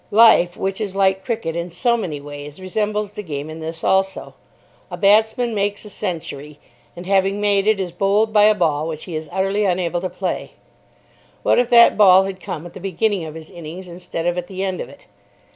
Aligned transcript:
Life, 0.09 0.57
which 0.57 0.81
is 0.81 0.95
like 0.95 1.23
cricket 1.23 1.55
in 1.55 1.69
so 1.69 1.95
many 1.95 2.19
ways, 2.19 2.59
resembles 2.59 3.11
the 3.11 3.21
game 3.21 3.51
in 3.51 3.59
this 3.59 3.83
also. 3.83 4.33
A 4.89 4.97
batsman 4.97 5.53
makes 5.53 5.85
a 5.85 5.91
century, 5.91 6.57
and, 6.95 7.05
having 7.05 7.39
made 7.39 7.67
it, 7.67 7.79
is 7.79 7.91
bowled 7.91 8.33
by 8.33 8.45
a 8.45 8.55
ball 8.55 8.87
which 8.87 9.03
he 9.03 9.15
is 9.15 9.29
utterly 9.31 9.63
unable 9.63 10.01
to 10.01 10.09
play. 10.09 10.53
What 11.43 11.59
if 11.59 11.69
that 11.69 11.97
ball 11.97 12.23
had 12.23 12.41
come 12.41 12.65
at 12.65 12.73
the 12.73 12.79
beginning 12.79 13.25
of 13.25 13.35
his 13.35 13.51
innings 13.51 13.87
instead 13.87 14.25
of 14.25 14.39
at 14.39 14.47
the 14.47 14.63
end 14.63 14.81
of 14.81 14.89
it? 14.89 15.05